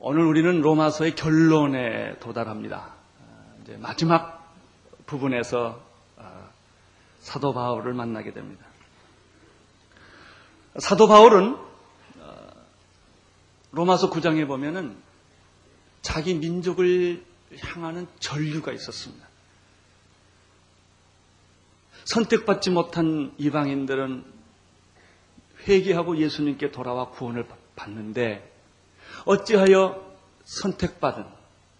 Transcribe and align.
오늘 0.00 0.26
우리는 0.26 0.60
로마서의 0.60 1.14
결론에 1.14 2.18
도달합니다. 2.18 2.94
어, 3.20 3.54
이제 3.62 3.76
마지막 3.76 4.56
부분에서 5.06 5.80
어, 6.16 6.50
사도 7.20 7.54
바울을 7.54 7.94
만나게 7.94 8.32
됩니다. 8.32 8.66
사도 10.80 11.06
바울은 11.06 11.54
어, 12.18 12.48
로마서 13.70 14.10
9장에 14.10 14.48
보면은 14.48 14.96
자기 16.02 16.34
민족을 16.34 17.24
향하는 17.60 18.08
전류가 18.18 18.72
있었습니다. 18.72 19.29
선택받지 22.10 22.70
못한 22.70 23.32
이방인들은 23.38 24.24
회개하고 25.68 26.16
예수님께 26.16 26.72
돌아와 26.72 27.10
구원을 27.10 27.46
받는데 27.76 28.52
어찌하여 29.26 30.10
선택받은 30.42 31.24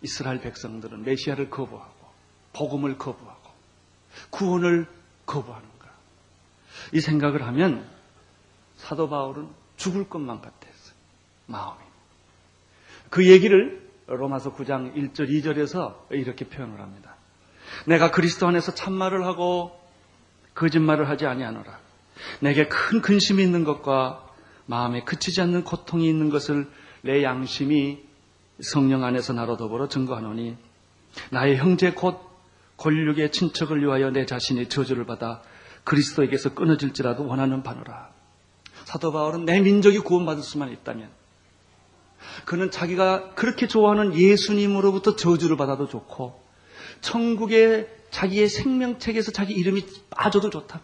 이스라엘 0.03 0.41
백성들은 0.41 1.03
메시아를 1.05 1.51
거부하고 1.51 2.07
복음을 2.53 2.97
거부하고 2.97 3.51
구원을 4.31 4.87
거부하는가? 5.27 5.91
이 6.93 7.01
생각을 7.01 7.45
하면 7.49 7.89
사도 8.77 9.09
바울은 9.09 9.49
죽을 9.77 10.09
것만 10.09 10.43
같았어요. 10.43 10.95
마음이. 11.47 11.81
그 13.09 13.29
얘기를 13.29 13.91
로마서 14.07 14.55
9장 14.55 14.95
1절 14.95 15.29
2절에서 15.29 15.97
이렇게 16.11 16.45
표현을 16.45 16.81
합니다. 16.81 17.17
내가 17.87 18.13
그리스도 18.13 18.47
안에서 18.47 18.75
참말을 18.75 19.25
하고 19.27 19.80
거짓말을 20.55 21.09
하지 21.09 21.27
아니하노라. 21.27 21.79
내게 22.41 22.69
큰 22.69 23.01
근심이 23.01 23.43
있는 23.43 23.65
것과 23.65 24.27
마음에 24.67 25.03
그치지 25.05 25.41
않는 25.41 25.65
고통이 25.65 26.09
있는 26.09 26.31
것을 26.31 26.69
내 27.03 27.23
양심이 27.23 28.05
성령 28.61 29.05
안에서 29.05 29.33
나로 29.33 29.57
더불어 29.57 29.89
증거하노니 29.89 30.57
나의 31.31 31.57
형제 31.57 31.93
곧 31.93 32.21
권력의 32.77 33.33
친척을 33.33 33.83
위하여 33.83 34.11
내 34.11 34.27
자신이 34.27 34.69
저주를 34.69 35.07
받아 35.07 35.43
그리스도에게서 35.85 36.55
끊어질지라도 36.55 37.27
원하는 37.27 37.63
바노라. 37.63 38.11
사도 38.85 39.13
바울은 39.13 39.45
내 39.45 39.61
민족이 39.61 39.99
구원받을 39.99 40.43
수만 40.43 40.73
있다면 40.73 41.11
그는 42.45 42.71
자기가 42.71 43.31
그렇게 43.35 43.67
좋아하는 43.67 44.15
예수님으로부터 44.15 45.17
저주를 45.17 45.57
받아도 45.57 45.89
좋고 45.89 46.41
천국의 47.01 47.89
자기의 48.11 48.49
생명책에서 48.49 49.33
자기 49.33 49.55
이름이 49.55 49.87
빠져도 50.11 50.51
좋다. 50.51 50.81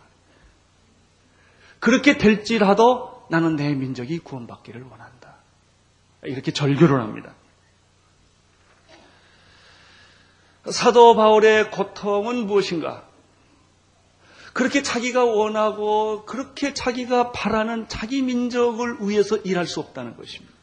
그렇게 1.81 2.19
될지라도 2.19 3.27
나는 3.31 3.57
내 3.57 3.75
민족이 3.75 4.19
구원받기를 4.21 4.83
원한다. 4.83 5.37
이렇게 6.23 6.53
절규를 6.53 7.01
합니다. 7.01 7.35
사도 10.71 11.15
바울의 11.15 11.71
고통은 11.71 12.47
무엇인가? 12.47 13.07
그렇게 14.53 14.83
자기가 14.83 15.25
원하고 15.25 16.25
그렇게 16.25 16.73
자기가 16.73 17.31
바라는 17.31 17.89
자기 17.89 18.23
민족을 18.23 18.97
위해서 19.01 19.37
일할 19.37 19.67
수 19.67 19.81
없다는 19.81 20.17
것입니다. 20.17 20.55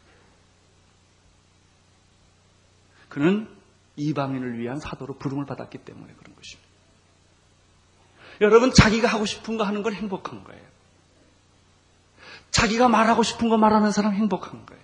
그는 3.08 3.48
이방인을 3.96 4.58
위한 4.60 4.80
사도로 4.80 5.18
부름을 5.18 5.46
받았기 5.46 5.80
때문에 5.80 6.14
그런 6.14 6.36
것입니다. 6.36 6.70
여러분, 8.42 8.72
자기가 8.72 9.08
하고 9.08 9.26
싶은 9.26 9.58
거 9.58 9.64
하는 9.64 9.84
건 9.84 9.94
행복한 9.94 10.44
거예요. 10.44 10.62
자기가 12.52 12.88
말하고 12.88 13.24
싶은 13.24 13.50
거 13.50 13.58
말하는 13.58 13.92
사람 13.92 14.14
행복한 14.14 14.66
거예요. 14.66 14.84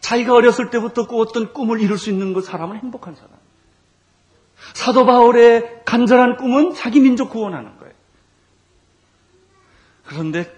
자기가 0.00 0.34
어렸을 0.34 0.70
때부터 0.70 1.06
꾸었던 1.06 1.52
꿈을 1.54 1.80
이룰 1.80 1.96
수 1.96 2.10
있는 2.10 2.34
그 2.34 2.42
사람은 2.42 2.78
행복한 2.78 3.14
사람. 3.14 3.30
사도 4.74 5.06
바울의 5.06 5.82
간절한 5.84 6.36
꿈은 6.36 6.74
자기 6.74 7.00
민족 7.00 7.30
구원하는 7.30 7.78
거예요. 7.78 7.94
그런데 10.04 10.54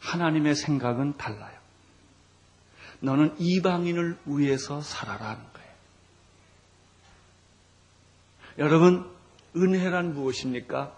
하나님의 0.00 0.54
생각은 0.54 1.16
달라요. 1.16 1.49
너는 3.00 3.34
이방인을 3.38 4.18
위해서 4.26 4.80
살아라는 4.80 5.42
거예요. 5.52 5.70
여러분, 8.58 9.10
은혜란 9.56 10.14
무엇입니까? 10.14 10.96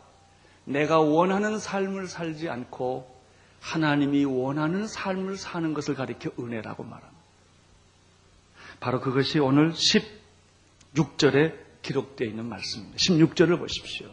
내가 0.64 0.98
원하는 1.00 1.58
삶을 1.58 2.06
살지 2.06 2.48
않고 2.48 3.12
하나님이 3.60 4.24
원하는 4.24 4.86
삶을 4.86 5.36
사는 5.36 5.72
것을 5.74 5.94
가리켜 5.94 6.30
은혜라고 6.38 6.82
말합니다. 6.82 7.22
바로 8.80 9.00
그것이 9.00 9.38
오늘 9.38 9.72
16절에 9.72 11.54
기록되어 11.82 12.28
있는 12.28 12.46
말씀입니다. 12.46 12.96
16절을 12.96 13.58
보십시오. 13.58 14.08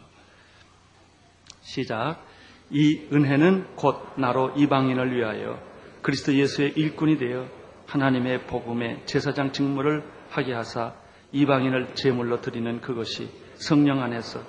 시작. 1.62 2.24
이 2.70 3.08
은혜는 3.12 3.74
곧 3.74 4.00
나로 4.16 4.50
이방인을 4.56 5.16
위하여 5.16 5.60
그리스도 6.02 6.34
예수의 6.34 6.72
일꾼이 6.76 7.18
되어 7.18 7.48
하나님의 7.90 8.46
복음의 8.46 9.02
제사장 9.06 9.52
직무를 9.52 10.04
하게 10.30 10.54
하사 10.54 10.94
이방인을 11.32 11.94
제물로 11.96 12.40
드리는 12.40 12.80
그것이 12.80 13.30
성령 13.56 14.00
안에서 14.00 14.40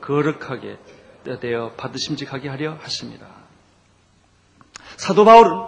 거룩하게 0.00 0.78
되어 1.40 1.72
받으심직하게 1.76 2.48
하려 2.48 2.78
하십니다. 2.80 3.26
사도 4.96 5.26
바울은 5.26 5.66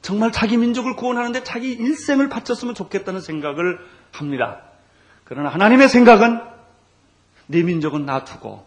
정말 0.00 0.30
자기 0.30 0.56
민족을 0.56 0.94
구원하는데 0.94 1.42
자기 1.42 1.72
일생을 1.72 2.28
바쳤으면 2.28 2.74
좋겠다는 2.74 3.20
생각을 3.20 3.78
합니다. 4.12 4.62
그러나 5.24 5.48
하나님의 5.48 5.88
생각은 5.88 6.40
네 7.48 7.62
민족은 7.64 8.06
놔두고 8.06 8.64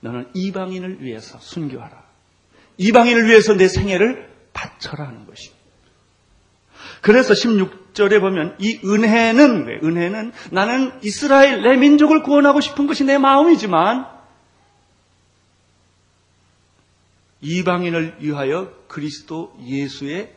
너는 0.00 0.30
이방인을 0.34 1.02
위해서 1.04 1.38
순교하라. 1.38 2.02
이방인을 2.78 3.28
위해서 3.28 3.54
내 3.54 3.68
생애를 3.68 4.28
바쳐라 4.52 5.06
하는 5.06 5.26
것입니다. 5.26 5.59
그래서 7.00 7.34
16절에 7.34 8.20
보면 8.20 8.56
이 8.58 8.80
은혜는 8.84 9.66
왜? 9.66 9.80
은혜는 9.82 10.32
나는 10.50 10.92
이스라엘 11.02 11.62
내 11.62 11.76
민족을 11.76 12.22
구원하고 12.22 12.60
싶은 12.60 12.86
것이 12.86 13.04
내 13.04 13.18
마음이지만 13.18 14.06
이방인을 17.42 18.18
위하여 18.20 18.72
그리스도 18.86 19.56
예수의 19.64 20.34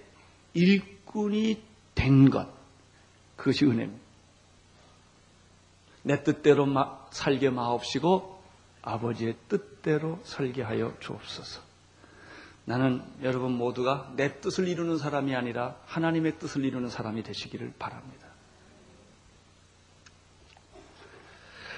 일꾼이 0.54 1.62
된 1.96 2.30
것. 2.30 2.48
그것이 3.36 3.66
은혜입니다. 3.66 4.04
내 6.04 6.24
뜻대로 6.24 6.66
마, 6.66 7.00
살게 7.12 7.50
마옵시고 7.50 8.42
아버지의 8.82 9.36
뜻대로 9.48 10.20
살게 10.24 10.62
하여 10.62 10.94
주옵소서. 11.00 11.73
나는 12.66 13.02
여러분 13.22 13.52
모두가 13.54 14.14
내 14.16 14.40
뜻을 14.40 14.68
이루는 14.68 14.98
사람이 14.98 15.36
아니라 15.36 15.76
하나님의 15.86 16.40
뜻을 16.40 16.64
이루는 16.64 16.90
사람이 16.90 17.24
되시기를 17.24 17.74
바랍니다. 17.78 18.28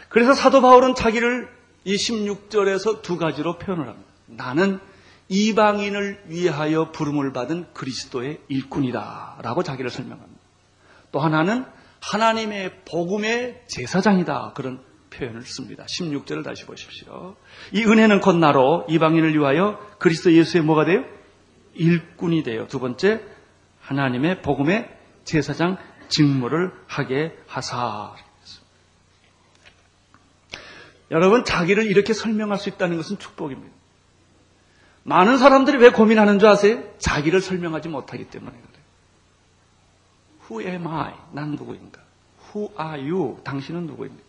그래서 0.09 0.33
사도 0.33 0.61
바울은 0.61 0.95
자기를 0.95 1.49
이 1.85 1.95
16절에서 1.95 3.01
두 3.01 3.17
가지로 3.17 3.57
표현을 3.57 3.87
합니다. 3.87 4.09
나는 4.27 4.79
이방인을 5.27 6.25
위하여 6.27 6.91
부름을 6.91 7.33
받은 7.33 7.73
그리스도의 7.73 8.41
일꾼이다. 8.47 9.39
라고 9.41 9.63
자기를 9.63 9.89
설명합니다. 9.89 10.41
또 11.11 11.19
하나는 11.19 11.65
하나님의 12.01 12.83
복음의 12.85 13.63
제사장이다. 13.67 14.53
그런 14.53 14.83
표현을 15.17 15.43
씁니다. 15.43 15.85
16절을 15.85 16.43
다시 16.43 16.65
보십시오. 16.65 17.35
이 17.71 17.83
은혜는 17.83 18.21
곧 18.21 18.35
나로 18.37 18.85
이방인을 18.89 19.33
위하여 19.33 19.79
그리스도 19.99 20.33
예수의 20.33 20.63
뭐가 20.63 20.85
돼요? 20.85 21.03
일꾼이 21.73 22.43
돼요. 22.43 22.67
두 22.67 22.79
번째, 22.79 23.21
하나님의 23.81 24.41
복음의 24.41 24.89
제사장 25.23 25.77
직무를 26.07 26.71
하게 26.87 27.37
하사. 27.47 28.15
여러분, 31.11 31.45
자기를 31.45 31.85
이렇게 31.85 32.13
설명할 32.13 32.57
수 32.57 32.69
있다는 32.69 32.97
것은 32.97 33.19
축복입니다. 33.19 33.73
많은 35.03 35.37
사람들이 35.37 35.77
왜 35.77 35.91
고민하는 35.91 36.39
줄 36.39 36.49
아세요? 36.49 36.83
자기를 36.97 37.41
설명하지 37.41 37.89
못하기 37.89 38.25
때문에 38.25 38.51
그래요. 38.51 38.85
Who 40.49 40.67
am 40.67 40.87
I? 40.87 41.13
난 41.31 41.51
누구인가? 41.51 42.01
Who 42.49 42.71
are 42.79 43.11
you? 43.11 43.39
당신은 43.43 43.85
누구입니까? 43.85 44.24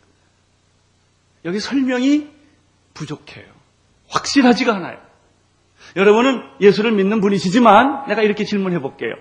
여기 1.47 1.61
설명이 1.61 2.29
부족해요. 2.93 3.47
확실하지가 4.09 4.75
않아요. 4.75 4.99
여러분은 5.95 6.43
예수를 6.61 6.93
믿는 6.93 7.21
분이시지만 7.21 8.09
내가 8.09 8.23
이렇게 8.23 8.45
질문해 8.45 8.81
볼게요. 8.81 9.15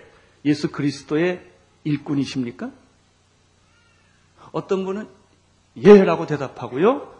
예수 0.43 0.71
그리스도의 0.71 1.41
일꾼이십니까? 1.83 2.71
어떤 4.51 4.85
분은 4.85 5.07
예라고 5.77 6.25
대답하고요. 6.25 7.13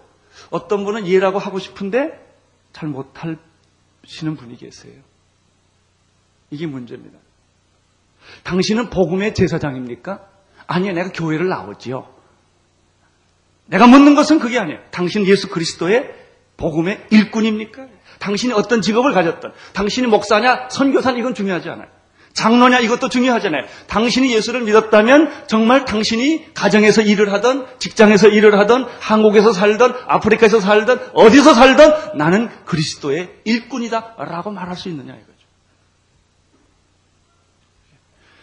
어떤 0.49 0.83
분은 0.85 1.07
예라고 1.07 1.39
하고 1.39 1.59
싶은데 1.59 2.19
잘 2.73 2.89
못하시는 2.89 4.35
분이 4.37 4.57
계세요. 4.57 4.95
이게 6.49 6.65
문제입니다. 6.65 7.17
당신은 8.43 8.89
복음의 8.89 9.35
제사장입니까? 9.35 10.27
아니요, 10.67 10.93
내가 10.93 11.11
교회를 11.11 11.47
나오지요. 11.47 12.14
내가 13.67 13.87
묻는 13.87 14.15
것은 14.15 14.39
그게 14.39 14.59
아니에요. 14.59 14.79
당신 14.91 15.25
예수 15.25 15.49
그리스도의 15.49 16.09
복음의 16.57 17.07
일꾼입니까? 17.09 17.87
당신이 18.19 18.53
어떤 18.53 18.81
직업을 18.81 19.13
가졌던, 19.13 19.53
당신이 19.73 20.07
목사냐, 20.07 20.69
선교사냐, 20.69 21.17
이건 21.17 21.33
중요하지 21.33 21.69
않아요. 21.69 21.87
장로냐, 22.33 22.79
이것도 22.79 23.09
중요하잖아요. 23.09 23.63
당신이 23.87 24.33
예수를 24.33 24.61
믿었다면 24.61 25.47
정말 25.47 25.85
당신이 25.85 26.53
가정에서 26.53 27.01
일을 27.01 27.31
하던, 27.33 27.65
직장에서 27.79 28.27
일을 28.27 28.57
하던, 28.59 28.87
한국에서 28.99 29.53
살던, 29.53 29.95
아프리카에서 30.07 30.59
살던, 30.59 31.11
어디서 31.13 31.53
살던 31.53 32.17
나는 32.17 32.49
그리스도의 32.65 33.29
일꾼이다. 33.45 34.15
라고 34.17 34.51
말할 34.51 34.75
수 34.75 34.89
있느냐, 34.89 35.13
이거죠. 35.13 35.33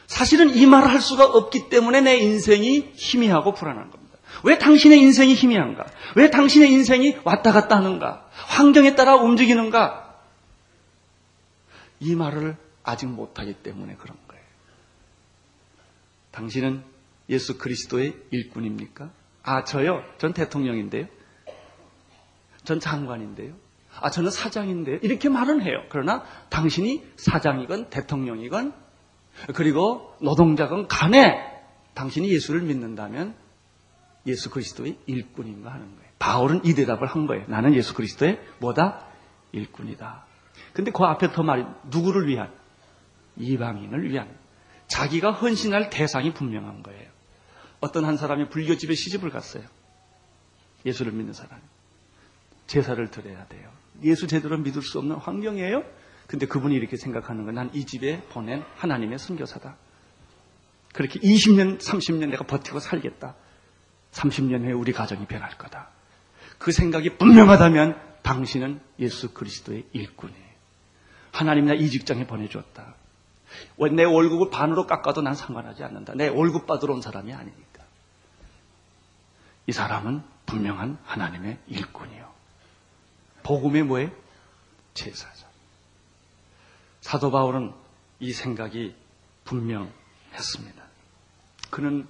사실은 0.06 0.54
이 0.54 0.66
말을 0.66 0.90
할 0.90 1.00
수가 1.00 1.24
없기 1.26 1.68
때문에 1.68 2.00
내 2.00 2.16
인생이 2.16 2.92
희미하고 2.94 3.52
불안한 3.52 3.90
겁니다. 3.90 4.01
왜 4.44 4.58
당신의 4.58 4.98
인생이 4.98 5.34
희미한가? 5.34 5.86
왜 6.16 6.30
당신의 6.30 6.70
인생이 6.70 7.18
왔다 7.24 7.52
갔다 7.52 7.76
하는가? 7.76 8.28
환경에 8.32 8.94
따라 8.94 9.16
움직이는가? 9.16 10.20
이 12.00 12.14
말을 12.14 12.56
아직 12.82 13.06
못하기 13.06 13.54
때문에 13.54 13.94
그런 13.96 14.16
거예요. 14.28 14.42
당신은 16.32 16.82
예수 17.28 17.58
그리스도의 17.58 18.16
일꾼입니까? 18.30 19.10
아, 19.44 19.64
저요? 19.64 20.02
전 20.18 20.32
대통령인데요. 20.32 21.06
전 22.64 22.80
장관인데요. 22.80 23.54
아, 24.00 24.10
저는 24.10 24.30
사장인데요. 24.30 24.98
이렇게 25.02 25.28
말은 25.28 25.62
해요. 25.62 25.82
그러나 25.90 26.24
당신이 26.48 27.04
사장이건 27.16 27.90
대통령이건 27.90 28.72
그리고 29.54 30.14
노동자건 30.20 30.88
간에 30.88 31.50
당신이 31.94 32.30
예수를 32.30 32.62
믿는다면 32.62 33.34
예수 34.26 34.50
그리스도의 34.50 34.98
일꾼인가 35.06 35.72
하는 35.72 35.96
거예요. 35.96 36.10
바울은 36.18 36.64
이 36.64 36.74
대답을 36.74 37.06
한 37.06 37.26
거예요. 37.26 37.44
나는 37.48 37.74
예수 37.74 37.94
그리스도의 37.94 38.40
뭐다? 38.58 39.06
일꾼이다. 39.52 40.26
근데 40.72 40.90
그 40.90 41.04
앞에 41.04 41.32
더 41.32 41.42
말이 41.42 41.64
누구를 41.90 42.28
위한? 42.28 42.52
이방인을 43.36 44.10
위한. 44.10 44.28
자기가 44.86 45.32
헌신할 45.32 45.90
대상이 45.90 46.32
분명한 46.34 46.82
거예요. 46.82 47.10
어떤 47.80 48.04
한 48.04 48.16
사람이 48.16 48.48
불교집에 48.48 48.94
시집을 48.94 49.30
갔어요. 49.30 49.64
예수를 50.86 51.12
믿는 51.12 51.32
사람이. 51.32 51.62
제사를 52.66 53.10
드려야 53.10 53.46
돼요. 53.46 53.70
예수 54.02 54.26
제대로 54.26 54.56
믿을 54.58 54.82
수 54.82 54.98
없는 54.98 55.16
환경이에요. 55.16 55.82
근데 56.26 56.46
그분이 56.46 56.74
이렇게 56.74 56.96
생각하는 56.96 57.44
거예요. 57.44 57.56
난이 57.56 57.84
집에 57.84 58.22
보낸 58.30 58.62
하나님의 58.76 59.18
선교사다. 59.18 59.76
그렇게 60.94 61.18
20년, 61.20 61.78
30년 61.78 62.30
내가 62.30 62.44
버티고 62.44 62.78
살겠다. 62.78 63.34
30년 64.12 64.64
후에 64.64 64.72
우리 64.72 64.92
가정이 64.92 65.26
변할 65.26 65.56
거다. 65.58 65.88
그 66.58 66.70
생각이 66.70 67.16
분명하다면 67.16 68.00
당신은 68.22 68.80
예수 69.00 69.32
그리스도의 69.34 69.86
일꾼이에요. 69.92 70.52
하나님이 71.32 71.66
나이 71.68 71.90
직장에 71.90 72.26
보내주었다. 72.26 72.94
내 73.92 74.04
월급을 74.04 74.50
반으로 74.50 74.86
깎아도 74.86 75.22
난 75.22 75.34
상관하지 75.34 75.82
않는다. 75.82 76.14
내 76.14 76.28
월급 76.28 76.66
받으러 76.66 76.94
온 76.94 77.02
사람이 77.02 77.32
아니니까. 77.32 77.82
이 79.66 79.72
사람은 79.72 80.22
분명한 80.46 80.98
하나님의 81.04 81.58
일꾼이요. 81.66 82.30
복음의 83.42 83.82
뭐예요? 83.84 84.10
제사자. 84.94 85.46
사도 87.00 87.30
바울은 87.30 87.72
이 88.20 88.32
생각이 88.32 88.94
분명했습니다. 89.44 90.82
그는 91.70 92.06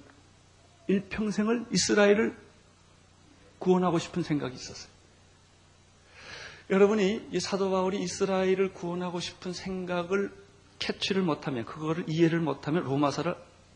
일평생을 0.87 1.67
이스라엘을 1.71 2.37
구원하고 3.59 3.99
싶은 3.99 4.23
생각이 4.23 4.55
있었어요. 4.55 4.91
여러분이 6.69 7.29
이 7.31 7.39
사도 7.39 7.71
바울이 7.71 8.01
이스라엘을 8.01 8.73
구원하고 8.73 9.19
싶은 9.19 9.53
생각을 9.53 10.33
캐치를 10.79 11.21
못하면, 11.21 11.65
그거를 11.65 12.05
이해를 12.07 12.39
못하면 12.39 12.83
로마서를 12.83 13.35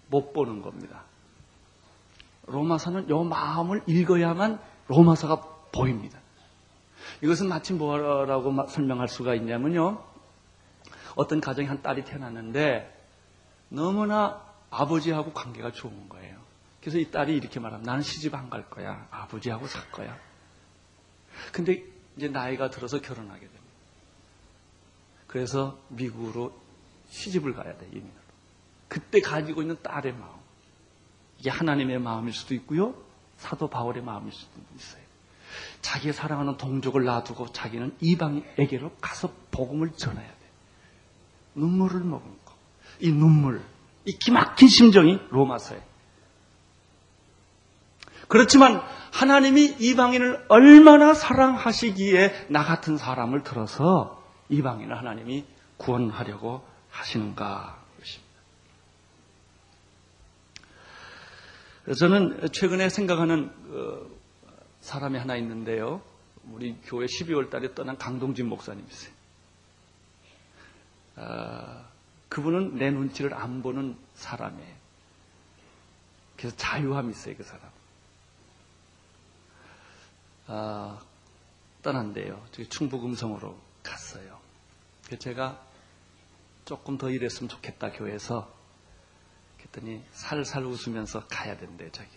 못 0.09 0.33
보는 0.33 0.61
겁니다. 0.61 1.03
로마서는 2.47 3.09
요 3.09 3.23
마음을 3.23 3.83
읽어야만 3.87 4.59
로마서가 4.87 5.41
보입니다. 5.71 6.19
이것은 7.21 7.47
마치 7.47 7.73
뭐라고 7.73 8.67
설명할 8.67 9.07
수가 9.07 9.35
있냐면요. 9.35 10.03
어떤 11.15 11.41
가정에 11.41 11.67
한 11.67 11.81
딸이 11.81 12.05
태어났는데 12.05 12.93
너무나 13.69 14.41
아버지하고 14.69 15.33
관계가 15.33 15.71
좋은 15.71 16.09
거예요. 16.09 16.46
그래서 16.87 16.99
이 16.99 17.11
딸이 17.11 17.35
이렇게 17.35 17.59
말합니다. 17.59 17.91
나는 17.91 18.01
시집 18.01 18.33
안 18.33 18.49
갈 18.49 18.69
거야. 18.69 19.09
아버지하고 19.11 19.67
살 19.67 19.91
거야. 19.91 20.17
근데 21.51 21.83
이제 22.15 22.29
나이가 22.29 22.69
들어서 22.69 23.01
결혼하게 23.01 23.41
됩니다. 23.41 23.63
그래서 25.27 25.77
미국으로 25.89 26.57
시집을 27.09 27.55
가야 27.55 27.77
돼, 27.77 27.87
이민으로. 27.87 28.13
그때 28.87 29.19
가지고 29.19 29.63
있는 29.63 29.75
딸의 29.83 30.13
마음. 30.13 30.31
이게 31.39 31.49
하나님의 31.49 31.99
마음일 31.99 32.31
수도 32.31 32.53
있고요. 32.53 32.95
사도 33.35 33.69
바울의 33.69 34.01
마음일 34.01 34.31
수도 34.31 34.53
있어요. 34.77 35.03
자기의 35.81 36.13
사랑하는 36.13 36.55
동족을 36.55 37.03
놔두고 37.03 37.51
자기는 37.51 37.97
이방에게로 37.99 38.95
가서 39.01 39.33
복음을 39.51 39.91
전해야 39.91 40.25
돼. 40.25 40.49
눈물을 41.55 41.99
머금 41.99 42.33
거. 42.45 42.55
이 43.01 43.11
눈물, 43.11 43.61
이 44.05 44.13
기막힌 44.13 44.69
심정이 44.69 45.19
로마서에. 45.31 45.96
그렇지만 48.27 48.81
하나님이 49.11 49.77
이방인을 49.79 50.45
얼마나 50.49 51.13
사랑하시기에 51.13 52.47
나 52.49 52.63
같은 52.63 52.97
사람을 52.97 53.43
들어서 53.43 54.23
이방인을 54.49 54.97
하나님이 54.97 55.45
구원하려고 55.77 56.61
하시는가 56.89 57.77
저는 61.97 62.49
최근에 62.51 62.89
생각하는 62.89 63.49
어, 63.69 64.05
사람이 64.81 65.17
하나 65.17 65.37
있는데요. 65.37 66.01
우리 66.51 66.75
교회 66.83 67.05
12월 67.05 67.49
달에 67.49 67.73
떠난 67.73 67.97
강동진 67.97 68.49
목사님이세요. 68.49 69.13
아, 71.15 71.85
그분은 72.27 72.75
내 72.75 72.91
눈치를 72.91 73.33
안 73.33 73.61
보는 73.61 73.97
사람이에요. 74.15 74.75
그래서 76.35 76.55
자유함이 76.57 77.11
있어요, 77.11 77.35
그 77.37 77.43
사람. 77.43 77.76
아, 80.47 80.99
떠난대요. 81.81 82.45
저기 82.51 82.67
충북 82.69 83.05
음성으로 83.05 83.57
갔어요. 83.83 84.39
그래서 85.05 85.19
제가 85.19 85.61
조금 86.65 86.97
더 86.97 87.09
일했으면 87.09 87.49
좋겠다, 87.49 87.91
교회에서. 87.91 88.53
그랬더니 89.57 90.03
살살 90.11 90.65
웃으면서 90.65 91.27
가야 91.27 91.57
된대, 91.57 91.89
자기. 91.91 92.09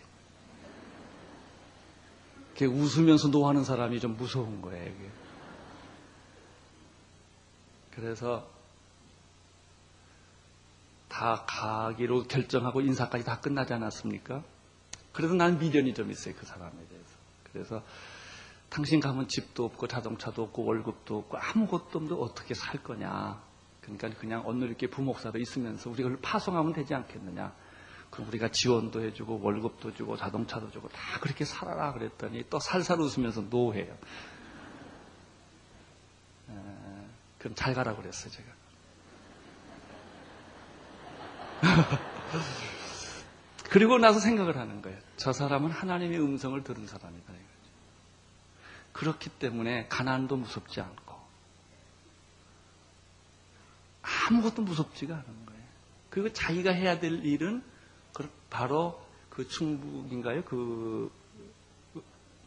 웃으면서 2.62 3.28
노하는 3.28 3.64
사람이 3.64 4.00
좀 4.00 4.16
무서운 4.16 4.60
거예요, 4.60 4.84
이게. 4.84 5.10
그래서 7.94 8.50
다 11.08 11.44
가기로 11.46 12.25
결정하고 12.25 12.82
인사까지 12.82 13.25
다 13.25 13.40
끝나지 13.40 13.72
않았습니까? 13.72 14.42
그래도 15.12 15.34
난 15.34 15.58
미련이 15.58 15.94
좀 15.94 16.10
있어요, 16.10 16.34
그 16.38 16.44
사람에 16.44 16.70
대해서. 16.70 17.08
그래서 17.52 17.82
당신 18.70 19.00
가면 19.00 19.26
집도 19.26 19.64
없고 19.64 19.88
자동차도 19.88 20.44
없고 20.44 20.64
월급도 20.64 21.18
없고 21.18 21.36
아무것도 21.36 21.98
없는데 21.98 22.14
어떻게 22.14 22.54
살 22.54 22.80
거냐. 22.82 23.42
그러니까 23.80 24.08
그냥 24.20 24.42
어느 24.46 24.64
이렇게 24.64 24.86
부목사로 24.86 25.40
있으면서 25.40 25.90
우리가 25.90 26.16
파송하면 26.22 26.72
되지 26.72 26.94
않겠느냐. 26.94 27.52
그럼 28.10 28.28
우리가 28.28 28.48
지원도 28.48 29.02
해주고 29.02 29.40
월급도 29.42 29.94
주고 29.94 30.16
자동차도 30.16 30.70
주고 30.70 30.88
다 30.88 31.18
그렇게 31.20 31.44
살아라 31.44 31.92
그랬더니 31.92 32.44
또 32.48 32.60
살살 32.60 33.00
웃으면서 33.00 33.42
노해요. 33.42 33.92
에, 36.48 36.54
그럼 37.38 37.54
잘 37.56 37.74
가라 37.74 37.96
그랬어요 37.96 38.30
제가. 38.30 38.48
그리고 43.70 43.98
나서 43.98 44.20
생각을 44.20 44.56
하는 44.56 44.80
거예요. 44.80 44.98
저 45.16 45.32
사람은 45.32 45.70
하나님의 45.70 46.20
음성을 46.20 46.62
들은 46.62 46.86
사람이다. 46.86 47.50
그렇기 48.92 49.30
때문에 49.30 49.87
가난도 49.88 50.37
무섭지 50.37 50.80
않고 50.80 51.14
아무것도 54.02 54.62
무섭지가 54.62 55.14
않은 55.14 55.47
거예요. 55.47 55.62
그리고 56.11 56.32
자기가 56.32 56.73
해야 56.73 56.99
될 56.99 57.25
일은 57.25 57.62
바로 58.49 59.00
그 59.30 59.47
충북인가요? 59.47 60.44
그 60.44 61.20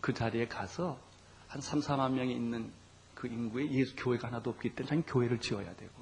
그 0.03 0.13
자리에 0.13 0.49
가서 0.49 0.99
한 1.47 1.61
3, 1.61 1.79
4만 1.79 2.11
명이 2.11 2.35
있는 2.35 2.73
그 3.15 3.27
인구에 3.27 3.71
예수 3.71 3.95
교회가 3.95 4.27
하나도 4.27 4.49
없기 4.49 4.75
때문에 4.75 4.89
자기는 4.89 5.05
교회를 5.05 5.39
지어야 5.39 5.73
되고 5.77 5.93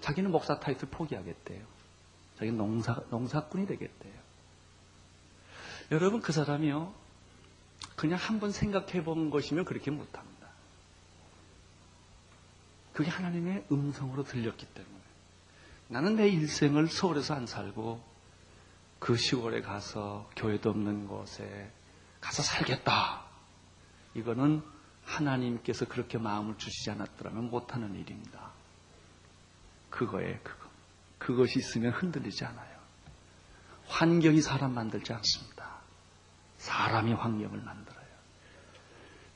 자기는 0.00 0.30
목사 0.30 0.58
타이틀 0.58 0.88
포기하겠대요. 0.88 1.62
자기는 2.38 2.56
농사, 2.56 2.94
농사꾼이 3.10 3.66
되겠대요. 3.66 4.14
여러분 5.90 6.22
그 6.22 6.32
사람이요. 6.32 6.94
그냥 8.00 8.18
한번 8.18 8.50
생각해 8.50 9.04
본 9.04 9.28
것이면 9.28 9.66
그렇게 9.66 9.90
못합니다. 9.90 10.48
그게 12.94 13.10
하나님의 13.10 13.66
음성으로 13.70 14.24
들렸기 14.24 14.64
때문에. 14.64 14.96
나는 15.88 16.16
내 16.16 16.26
일생을 16.30 16.88
서울에서 16.88 17.34
안 17.34 17.46
살고 17.46 18.02
그 19.00 19.18
시골에 19.18 19.60
가서 19.60 20.30
교회도 20.34 20.70
없는 20.70 21.08
곳에 21.08 21.70
가서 22.22 22.42
살겠다. 22.42 23.22
이거는 24.14 24.62
하나님께서 25.04 25.84
그렇게 25.84 26.16
마음을 26.16 26.56
주시지 26.56 26.90
않았더라면 26.92 27.50
못하는 27.50 27.94
일입니다. 27.94 28.50
그거에 29.90 30.40
그거. 30.42 30.70
그것이 31.18 31.58
있으면 31.58 31.92
흔들리지 31.92 32.46
않아요. 32.46 32.80
환경이 33.88 34.40
사람 34.40 34.72
만들지 34.72 35.12
않습니다. 35.12 35.59
사람이 36.60 37.14
환경을 37.14 37.58
만들어요. 37.58 38.00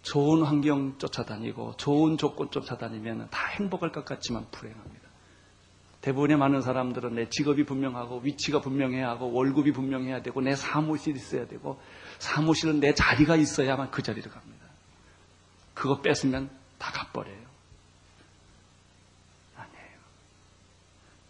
좋은 0.03 0.43
환경 0.43 0.99
쫓아다니고 0.99 1.77
좋은 1.79 2.19
조건 2.19 2.51
쫓아다니면 2.51 3.29
다 3.31 3.47
행복할 3.47 3.91
것 3.93 4.05
같지만 4.05 4.47
불행합니다. 4.51 5.09
대부분의 6.03 6.37
많은 6.37 6.61
사람들은 6.61 7.15
내 7.15 7.31
직업이 7.31 7.65
분명하고 7.65 8.19
위치가 8.19 8.61
분명해야 8.61 9.09
하고 9.09 9.33
월급이 9.33 9.73
분명해야 9.73 10.21
되고 10.21 10.43
내 10.43 10.55
사무실이 10.55 11.17
있어야 11.17 11.47
되고 11.47 11.81
사무실은 12.19 12.81
내 12.81 12.93
자리가 12.93 13.37
있어야만 13.37 13.91
그 13.91 14.03
자리로 14.03 14.31
갑니다. 14.31 14.67
그거 15.73 16.03
뺏으면 16.03 16.51
다 16.77 16.93
갚버려요. 16.93 17.47
아니에요. 19.57 19.99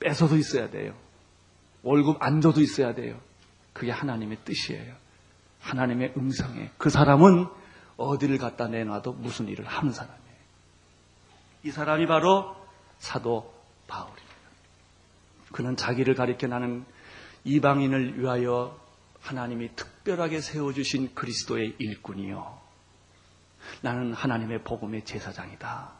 뺏어도 0.00 0.36
있어야 0.36 0.68
돼요. 0.70 0.96
월급 1.84 2.20
안 2.20 2.40
줘도 2.40 2.60
있어야 2.60 2.94
돼요. 2.94 3.20
그게 3.72 3.92
하나님의 3.92 4.38
뜻이에요. 4.44 5.03
하나님의 5.64 6.12
음성에 6.16 6.70
그 6.76 6.90
사람은 6.90 7.46
어디를 7.96 8.38
갖다 8.38 8.68
내놔도 8.68 9.14
무슨 9.14 9.48
일을 9.48 9.64
하는 9.66 9.92
사람이에요. 9.92 10.24
이 11.64 11.70
사람이 11.70 12.06
바로 12.06 12.54
사도 12.98 13.52
바울입니다. 13.86 14.24
그는 15.52 15.76
자기를 15.76 16.14
가리켜 16.14 16.48
나는 16.48 16.84
이방인을 17.44 18.20
위하여 18.20 18.78
하나님이 19.20 19.74
특별하게 19.74 20.40
세워주신 20.40 21.14
그리스도의 21.14 21.76
일꾼이요. 21.78 22.60
나는 23.80 24.12
하나님의 24.12 24.64
복음의 24.64 25.04
제사장이다. 25.04 25.92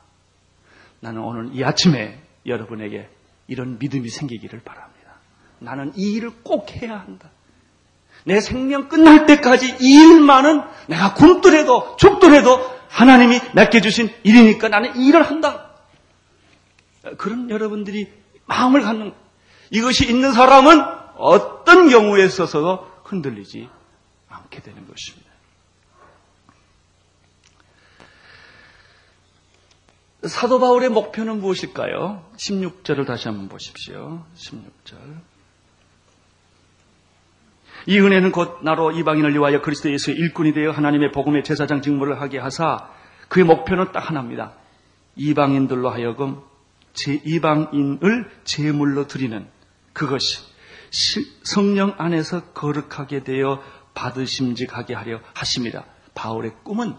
나는 1.00 1.22
오늘 1.22 1.54
이 1.54 1.64
아침에 1.64 2.20
여러분에게 2.44 3.08
이런 3.46 3.78
믿음이 3.78 4.08
생기기를 4.08 4.60
바랍니다. 4.60 5.14
나는 5.60 5.92
이 5.96 6.14
일을 6.14 6.42
꼭 6.42 6.70
해야 6.72 6.98
한다. 6.98 7.30
내 8.24 8.40
생명 8.40 8.88
끝날 8.88 9.26
때까지 9.26 9.76
이 9.80 9.94
일만은 9.94 10.62
내가 10.88 11.14
굶더라도 11.14 11.96
죽더라도 11.96 12.58
하나님이 12.88 13.40
맡겨주신 13.54 14.10
일이니까 14.22 14.68
나는 14.68 14.96
이 14.96 15.08
일을 15.08 15.22
한다. 15.22 15.70
그런 17.18 17.50
여러분들이 17.50 18.10
마음을 18.46 18.82
갖는 18.82 19.12
이것이 19.70 20.08
있는 20.08 20.32
사람은 20.32 20.80
어떤 21.16 21.88
경우에 21.88 22.24
있어서도 22.24 22.90
흔들리지 23.04 23.68
않게 24.28 24.62
되는 24.62 24.86
것입니다. 24.86 25.24
사도 30.26 30.58
바울의 30.58 30.88
목표는 30.88 31.40
무엇일까요? 31.40 32.24
16절을 32.36 33.06
다시 33.06 33.28
한번 33.28 33.48
보십시오. 33.48 34.24
16절. 34.36 35.20
이 37.86 37.98
은혜는 37.98 38.32
곧 38.32 38.60
나로 38.62 38.92
이방인을 38.92 39.34
위하여 39.34 39.60
그리스도 39.60 39.90
예수의 39.92 40.16
일꾼이 40.16 40.52
되어 40.52 40.70
하나님의 40.70 41.12
복음의 41.12 41.44
제사장 41.44 41.82
직무를 41.82 42.20
하게 42.20 42.38
하사 42.38 42.88
그의 43.28 43.44
목표는 43.44 43.92
딱 43.92 44.08
하나입니다. 44.08 44.52
이방인들로 45.16 45.90
하여금 45.90 46.40
제 46.92 47.20
이방인을 47.24 48.30
제물로 48.44 49.06
드리는 49.06 49.46
그것이 49.92 50.42
성령 51.42 51.94
안에서 51.98 52.52
거룩하게 52.52 53.24
되어 53.24 53.62
받으심직하게 53.94 54.94
하려 54.94 55.20
하십니다. 55.34 55.84
바울의 56.14 56.52
꿈은 56.62 56.94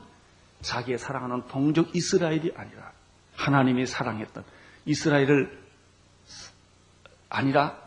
자기의 0.61 0.97
사랑하는 0.97 1.43
동족 1.47 1.95
이스라엘이 1.95 2.53
아니라 2.55 2.91
하나님이 3.35 3.85
사랑했던 3.85 4.43
이스라엘을 4.85 5.65
아니라 7.29 7.77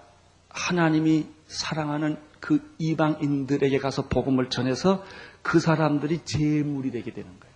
하나님이 0.48 1.26
사랑하는 1.46 2.27
그 2.40 2.74
이방인들에게 2.78 3.78
가서 3.78 4.08
복음을 4.08 4.50
전해서 4.50 5.04
그 5.42 5.60
사람들이 5.60 6.24
제물이 6.24 6.90
되게 6.90 7.12
되는 7.12 7.28
거예요. 7.40 7.54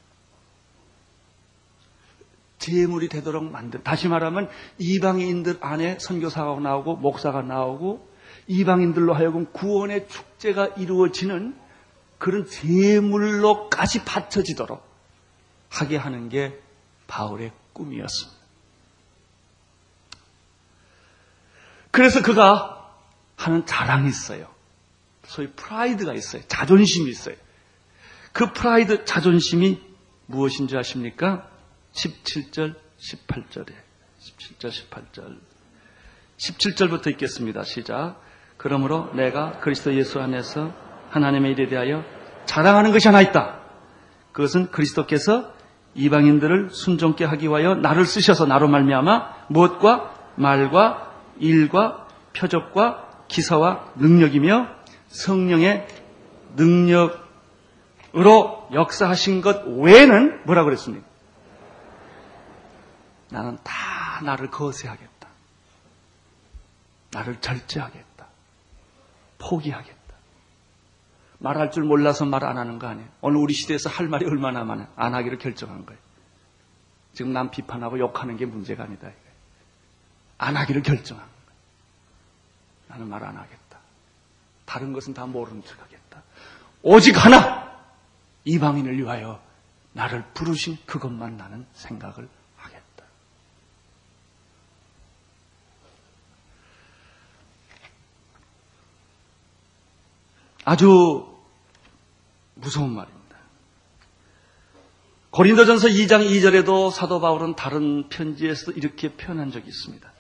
제물이 2.58 3.08
되도록 3.08 3.44
만든 3.44 3.82
다시 3.82 4.08
말하면 4.08 4.48
이방인들 4.78 5.58
안에 5.60 5.98
선교사가 5.98 6.60
나오고 6.60 6.96
목사가 6.96 7.42
나오고 7.42 8.08
이방인들로 8.46 9.14
하여금 9.14 9.46
구원의 9.52 10.08
축제가 10.08 10.66
이루어지는 10.76 11.56
그런 12.18 12.46
제물로까지 12.46 14.04
바쳐지도록 14.04 14.80
하게 15.70 15.96
하는 15.96 16.28
게 16.28 16.60
바울의 17.08 17.50
꿈이었습니다. 17.72 18.40
그래서 21.90 22.22
그가 22.22 22.96
하는 23.36 23.66
자랑이 23.66 24.08
있어요. 24.08 24.46
소위 25.25 25.49
프라이드가 25.49 26.14
있어요. 26.14 26.43
자존심이 26.49 27.11
있어요. 27.11 27.37
그 28.33 28.52
프라이드, 28.52 29.05
자존심이 29.05 29.81
무엇인지 30.26 30.76
아십니까? 30.76 31.49
17절, 31.93 32.75
18절에. 32.99 33.73
17절, 34.21 34.71
18절. 34.71 35.38
17절부터 36.38 37.09
읽겠습니다. 37.12 37.62
시작. 37.64 38.21
그러므로 38.57 39.12
내가 39.14 39.59
그리스도 39.59 39.95
예수 39.95 40.21
안에서 40.21 40.73
하나님의 41.11 41.52
일에 41.52 41.69
대하여 41.69 42.05
자랑하는 42.47 42.93
것이 42.93 43.09
하나 43.09 43.21
있다. 43.21 43.61
그것은 44.33 44.71
그리스도께서 44.71 45.52
이방인들을 45.95 46.71
순종케 46.71 47.25
하기 47.25 47.49
위하여 47.49 47.75
나를 47.75 48.07
쓰셔서 48.07 48.47
나로 48.47 48.69
말미암아 48.69 49.47
무엇과 49.49 50.14
말과 50.37 51.12
일과 51.38 52.07
표적과 52.35 53.26
기사와 53.29 53.93
능력이며 53.97 54.81
성령의 55.12 55.87
능력으로 56.57 57.19
역사하신 58.73 59.40
것 59.42 59.64
외에는 59.66 60.45
뭐라고 60.45 60.66
그랬습니까? 60.66 61.07
나는 63.31 63.59
다 63.62 64.21
나를 64.23 64.50
거세하겠다. 64.50 65.28
나를 67.12 67.40
절제하겠다. 67.40 68.26
포기하겠다. 69.38 70.02
말할 71.38 71.71
줄 71.73 71.85
몰라서 71.85 72.25
말 72.25 72.45
안 72.45 72.57
하는 72.59 72.78
거 72.78 72.87
아니에요. 72.87 73.09
오늘 73.21 73.38
우리 73.38 73.52
시대에서 73.54 73.88
할 73.90 74.07
말이 74.09 74.25
얼마나 74.26 74.64
많아. 74.64 74.88
안 74.97 75.14
하기로 75.14 75.38
결정한 75.38 75.85
거예요. 75.87 76.00
지금 77.14 77.33
남 77.33 77.50
비판하고 77.50 77.99
욕하는 77.99 78.37
게 78.37 78.47
문제가 78.47 78.85
아니다. 78.85 79.11
안 80.38 80.57
하기로 80.57 80.83
결정한 80.83 81.25
거예요. 81.25 81.33
나는 82.88 83.09
말 83.09 83.25
안 83.25 83.37
하겠다. 83.37 83.62
다른 84.73 84.95
것은 84.95 85.12
다 85.12 85.26
모르는 85.26 85.62
척 85.67 85.79
하겠다. 85.83 86.23
오직 86.81 87.23
하나! 87.23 87.71
이방인을 88.47 88.99
위하여 88.99 89.38
나를 89.93 90.25
부르신 90.33 90.79
그것만 90.87 91.37
나는 91.37 91.67
생각을 91.75 92.26
하겠다. 92.57 93.05
아주 100.64 101.38
무서운 102.55 102.95
말입니다. 102.95 103.37
고린도전서 105.33 105.88
2장 105.88 106.26
2절에도 106.26 106.91
사도 106.91 107.21
바울은 107.21 107.57
다른 107.57 108.09
편지에서 108.09 108.73
이렇게 108.73 109.14
표현한 109.14 109.52
적이 109.52 109.69
있습니다. 109.69 110.12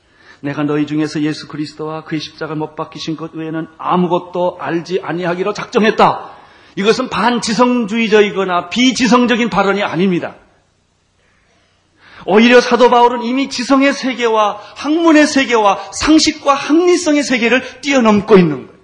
내가 0.42 0.64
너희 0.64 0.86
중에서 0.86 1.20
예수 1.22 1.46
그리스도와 1.46 2.02
그의 2.02 2.20
십자가 2.20 2.56
못 2.56 2.74
박히신 2.74 3.16
것 3.16 3.32
외에는 3.32 3.68
아무것도 3.78 4.58
알지 4.60 5.00
아니하기로 5.02 5.52
작정했다. 5.54 6.30
이것은 6.74 7.10
반지성주의적이거나 7.10 8.68
비지성적인 8.68 9.50
발언이 9.50 9.84
아닙니다. 9.84 10.34
오히려 12.26 12.60
사도 12.60 12.90
바울은 12.90 13.22
이미 13.22 13.48
지성의 13.48 13.92
세계와 13.92 14.60
학문의 14.76 15.26
세계와 15.26 15.92
상식과 15.92 16.54
합리성의 16.54 17.22
세계를 17.22 17.80
뛰어넘고 17.80 18.36
있는 18.36 18.66
거예요. 18.66 18.82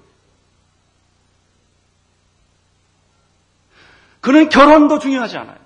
그는 4.21 4.49
결혼도 4.49 5.00
중요하지 5.00 5.38
않아요. 5.38 5.59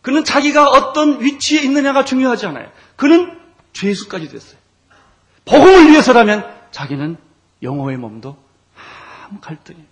그는 0.00 0.24
자기가 0.24 0.68
어떤 0.68 1.22
위치에 1.22 1.60
있느냐가 1.62 2.04
중요하지 2.04 2.46
않아요. 2.46 2.70
그는 2.96 3.43
죄수까지 3.74 4.28
됐어요. 4.28 4.58
복음을 5.44 5.90
위해서라면 5.90 6.68
자기는 6.70 7.18
영호의 7.62 7.98
몸도 7.98 8.42
아무 9.26 9.40
갈등이 9.40 9.84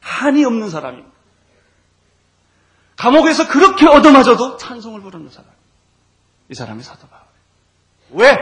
한이 0.00 0.44
없는 0.44 0.70
사람입니다. 0.70 1.12
감옥에서 2.96 3.48
그렇게 3.48 3.86
얻어맞아도 3.86 4.56
찬송을 4.56 5.00
부르는 5.02 5.28
사람. 5.28 5.50
이 6.48 6.54
사람이 6.54 6.82
사도 6.82 7.06
바울. 7.08 7.22
왜? 8.10 8.36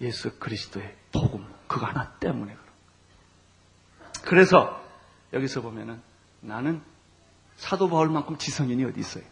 예수 0.00 0.38
그리스도의 0.38 0.94
복음 1.12 1.46
그거 1.66 1.86
하나 1.86 2.12
때문에 2.12 2.52
그런. 2.54 2.66
그래서 4.22 4.80
여기서 5.32 5.60
보면은 5.60 6.00
나는 6.40 6.82
사도 7.56 7.88
바울만큼 7.88 8.38
지성인이 8.38 8.84
어디 8.84 9.00
있어요? 9.00 9.24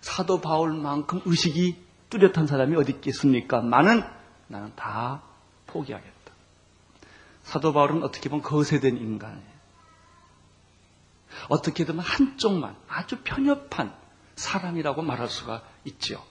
사도 0.00 0.40
바울만큼 0.40 1.22
의식이 1.24 1.83
뚜렷한 2.14 2.46
사람이 2.46 2.76
어디 2.76 2.92
있겠습니까? 2.92 3.60
나는 3.60 4.04
나는 4.46 4.72
다 4.76 5.20
포기하겠다. 5.66 6.12
사도 7.42 7.72
바울은 7.72 8.04
어떻게 8.04 8.28
보면 8.28 8.42
거세된 8.44 8.96
인간이에요. 8.96 9.54
어떻게든 11.48 11.98
한쪽만 11.98 12.76
아주 12.88 13.18
편협한 13.24 13.92
사람이라고 14.36 15.02
말할 15.02 15.28
수가 15.28 15.62
있죠. 15.84 16.24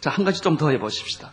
자, 0.00 0.10
한 0.10 0.24
가지 0.26 0.42
좀 0.42 0.58
더 0.58 0.68
해보십시다. 0.70 1.32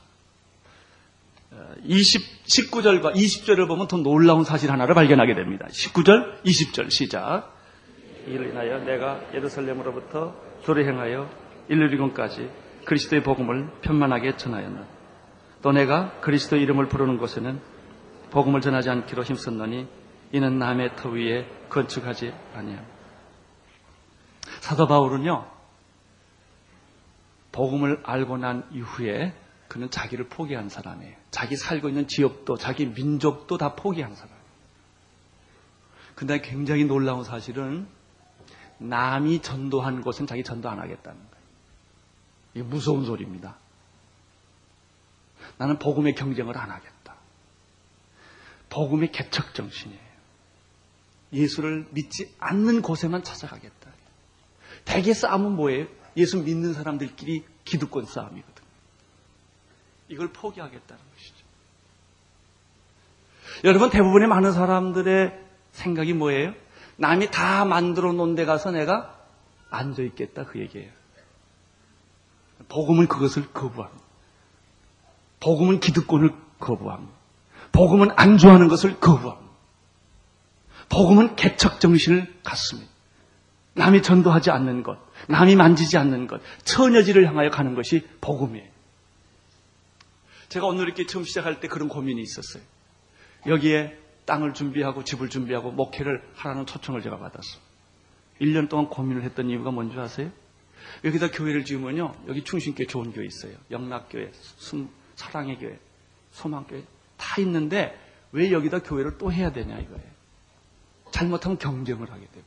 20, 1.84 2.46
19절과 2.46 3.14
20절을 3.16 3.68
보면 3.68 3.88
더 3.88 3.98
놀라운 3.98 4.44
사실 4.46 4.72
하나를 4.72 4.96
발견하게 4.96 5.36
됩니다. 5.36 5.68
19절, 5.70 6.42
20절 6.44 6.90
시작. 6.90 7.54
이를 8.28 8.50
인하여 8.52 8.80
내가 8.80 9.22
예루살렘으로부터 9.34 10.34
조례 10.64 10.86
행하여 10.88 11.30
일루리곤까지 11.68 12.50
그리스도의 12.86 13.24
복음을 13.24 13.70
편만하게 13.82 14.38
전하였나. 14.38 14.86
또 15.62 15.72
내가 15.72 16.20
그리스도 16.22 16.58
이름을 16.58 16.88
부르는 16.88 17.18
곳에는 17.18 17.60
복음을 18.30 18.62
전하지 18.62 18.90
않기로 18.90 19.24
힘썼노니 19.24 19.88
이는 20.32 20.60
남의 20.60 20.96
터 20.96 21.10
위에 21.10 21.48
건축하지 21.70 22.34
아니함. 22.54 22.86
사도 24.60 24.88
바울은요, 24.88 25.46
복음을 27.52 28.02
알고 28.04 28.38
난 28.38 28.68
이후에 28.72 29.34
그는 29.68 29.90
자기를 29.90 30.28
포기한 30.28 30.70
사람이에요. 30.70 31.16
자기 31.32 31.56
살고 31.56 31.90
있는 31.90 32.08
지역도, 32.08 32.58
자기 32.58 32.86
민족도 32.86 33.58
다 33.58 33.76
포기한 33.76 34.14
사람. 34.16 34.36
근데 36.16 36.42
굉장히 36.42 36.86
놀라운 36.86 37.24
사실은 37.24 37.88
남이 38.78 39.42
전도한 39.42 40.02
곳은 40.02 40.28
자기 40.28 40.44
전도 40.44 40.70
안 40.70 40.80
하겠다는 40.80 41.20
무서운 42.64 43.06
소리입니다. 43.06 43.58
나는 45.58 45.80
복음의 45.80 46.16
경쟁을 46.16 46.58
안 46.58 46.72
하겠다. 46.72 47.16
복음의 48.70 49.12
개척 49.12 49.54
정신이에요. 49.54 50.06
예수를 51.34 51.88
믿지 51.92 52.34
않는 52.40 52.82
곳에만 52.82 53.24
찾아가겠다. 53.24 53.92
대개 54.86 55.14
싸움은 55.14 55.52
뭐예요? 55.56 55.88
예수 56.18 56.38
믿는 56.42 56.74
사람들끼리 56.74 57.44
기득권 57.66 58.06
싸움이거든. 58.06 58.64
이걸 60.08 60.32
포기하겠다는 60.32 61.04
것이죠. 61.14 61.36
여러분 63.64 63.90
대부분의 63.90 64.28
많은 64.28 64.52
사람들의 64.52 65.46
생각이 65.72 66.14
뭐예요? 66.14 66.54
남이 66.98 67.32
다 67.32 67.66
만들어 67.66 68.14
놓은 68.14 68.36
데 68.36 68.46
가서 68.46 68.72
내가 68.72 69.20
앉아 69.70 70.04
있겠다 70.04 70.46
그 70.46 70.60
얘기예요. 70.60 70.92
복음은 72.76 73.08
그것을 73.08 73.48
거부합니다. 73.54 74.04
복음은 75.40 75.80
기득권을 75.80 76.34
거부합니다. 76.60 77.14
복음은 77.72 78.10
안주하는 78.18 78.68
것을 78.68 79.00
거부합니다. 79.00 79.50
복음은 80.90 81.38
개척 81.38 81.80
정신을 81.80 82.42
갖습니다. 82.44 82.92
남이 83.76 84.02
전도하지 84.02 84.52
않는 84.52 84.84
것, 84.84 84.98
남이 85.30 85.56
만지지 85.56 85.98
않는 85.98 86.28
것, 86.28 86.42
처녀지를 86.66 87.26
향하여 87.28 87.50
가는 87.50 87.76
것이 87.76 88.06
복음이에요. 88.20 88.68
제가 90.50 90.66
오늘 90.66 90.86
이렇게 90.86 91.06
처음 91.06 91.24
시작할 91.24 91.62
때 91.62 91.70
그런 91.70 91.88
고민이 91.88 92.22
있었어요. 92.22 92.62
여기에 93.48 93.98
땅을 94.26 94.54
준비하고 94.54 95.06
집을 95.06 95.30
준비하고 95.30 95.72
목회를 95.72 96.22
하라는 96.36 96.66
초청을 96.66 97.02
제가 97.02 97.20
받았어요. 97.20 97.62
1년 98.42 98.68
동안 98.68 98.90
고민을 98.90 99.24
했던 99.24 99.50
이유가 99.50 99.72
뭔지 99.72 99.98
아세요? 99.98 100.30
여기다 101.04 101.32
교회를 101.32 101.66
지으면요. 101.66 102.16
여기 102.28 102.44
충신교회 102.44 102.88
좋은 102.88 103.12
교회 103.12 103.26
있어요. 103.26 103.54
영락교회, 103.72 104.32
순, 104.34 104.90
사랑의 105.16 105.60
교회, 105.60 105.80
소망교회 106.32 106.84
다 107.18 107.42
있는데 107.42 108.00
왜 108.32 108.52
여기다 108.52 108.80
교회를 108.80 109.18
또 109.18 109.32
해야 109.32 109.52
되냐 109.52 109.78
이거예요. 109.80 110.16
잘못하면 111.12 111.58
경쟁을 111.58 112.12
하게 112.12 112.28
돼요. 112.28 112.44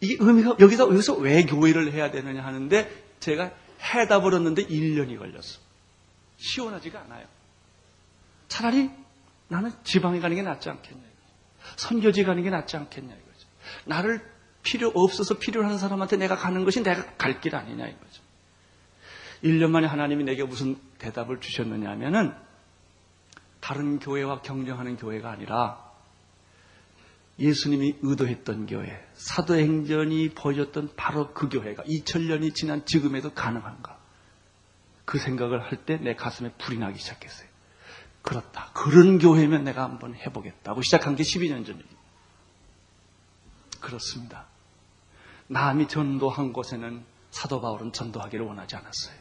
이 0.00 0.16
의미가 0.20 0.56
여기서 0.60 0.90
여기서 0.92 1.14
왜 1.14 1.44
교회를 1.46 1.92
해야 1.92 2.10
되느냐 2.10 2.44
하는데 2.44 2.90
제가 3.20 3.52
해다 3.94 4.20
버렸는데 4.20 4.66
1년이 4.66 5.18
걸렸어. 5.18 5.60
시원하지가 6.36 7.00
않아요. 7.00 7.26
차라리 8.48 8.90
나는 9.48 9.72
지방에 9.84 10.20
가는 10.20 10.36
게 10.36 10.42
낫지 10.42 10.68
않겠냐. 10.68 11.02
선교지 11.76 12.24
가는 12.24 12.42
게 12.42 12.50
낫지 12.50 12.76
않겠냐 12.76 13.14
이거죠. 13.14 13.48
나를 13.86 14.30
필요 14.64 14.88
없어서 14.94 15.38
필요한 15.38 15.78
사람한테 15.78 16.16
내가 16.16 16.36
가는 16.36 16.64
것이 16.64 16.82
내가 16.82 17.04
갈 17.16 17.40
길 17.40 17.54
아니냐 17.54 17.86
이거죠. 17.86 18.22
1년 19.44 19.70
만에 19.70 19.86
하나님이 19.86 20.24
내게 20.24 20.42
무슨 20.42 20.76
대답을 20.98 21.40
주셨느냐 21.40 21.88
하면은 21.90 22.34
다른 23.60 23.98
교회와 23.98 24.40
경쟁하는 24.42 24.96
교회가 24.96 25.30
아니라 25.30 25.84
예수님이 27.38 27.96
의도했던 28.02 28.66
교회, 28.66 29.04
사도행전이 29.14 30.30
보여줬던 30.30 30.92
바로 30.96 31.32
그 31.34 31.48
교회가 31.48 31.82
2000년이 31.82 32.54
지난 32.54 32.84
지금에도 32.86 33.34
가능한가? 33.34 33.98
그 35.04 35.18
생각을 35.18 35.60
할 35.62 35.84
때 35.84 35.98
내 35.98 36.14
가슴에 36.14 36.52
불이 36.58 36.78
나기 36.78 36.98
시작했어요. 36.98 37.48
그렇다. 38.22 38.70
그런 38.72 39.18
교회면 39.18 39.64
내가 39.64 39.82
한번 39.82 40.14
해보겠다고 40.14 40.80
시작한 40.82 41.16
게 41.16 41.22
12년 41.24 41.66
전입니다. 41.66 41.90
그렇습니다. 43.80 44.46
남이 45.48 45.88
전도한 45.88 46.52
곳에는 46.52 47.04
사도 47.30 47.60
바울은 47.60 47.92
전도하기를 47.92 48.46
원하지 48.46 48.76
않았어요. 48.76 49.16